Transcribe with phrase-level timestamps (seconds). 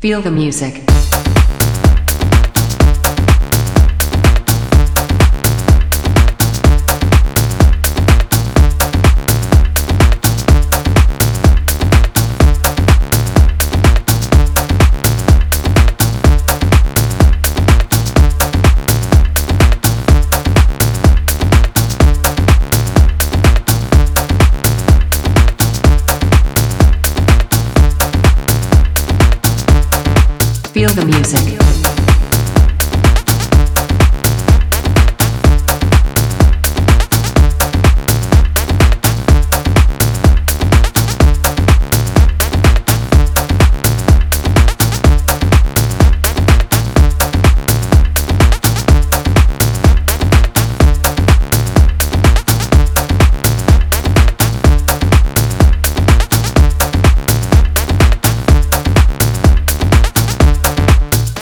[0.00, 0.97] Feel the music.
[30.72, 31.67] Feel the music.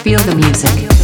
[0.07, 0.96] Feel the music.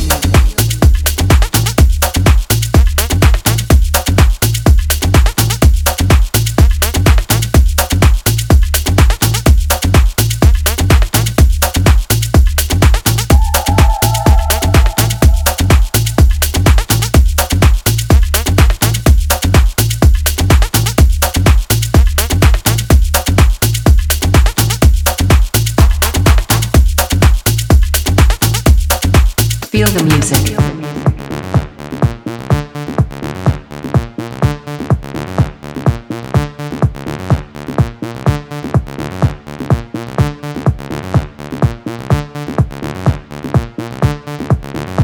[29.73, 30.59] Feel the music.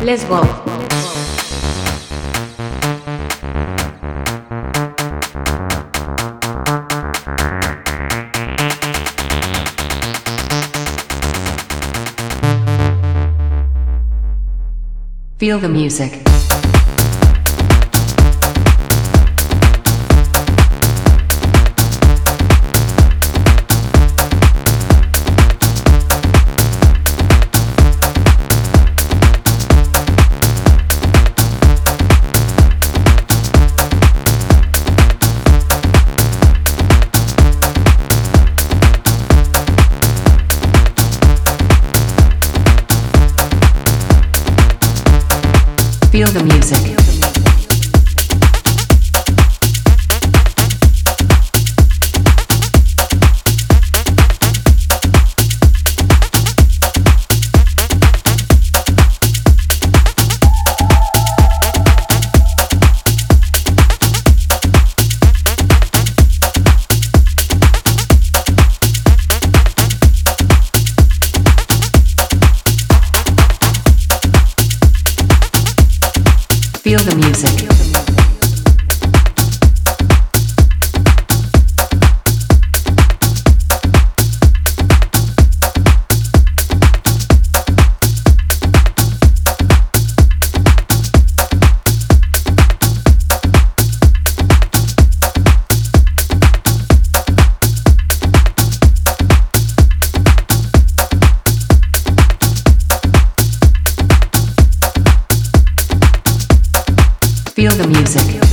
[0.04, 0.67] Let's go.
[15.38, 16.47] Feel the music.
[46.18, 46.97] Feel the music.
[76.88, 77.77] Feel the music.
[107.58, 108.47] Feel the music.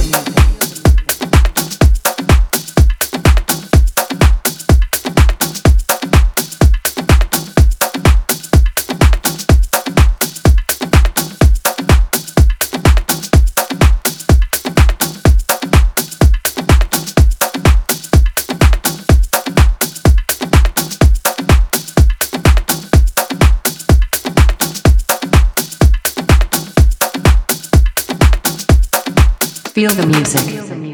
[29.76, 30.85] Feel the music.